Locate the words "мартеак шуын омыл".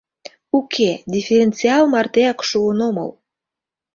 1.93-3.09